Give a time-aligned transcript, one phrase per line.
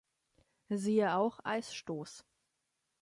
[0.69, 2.25] Siehe auch Eisstoß.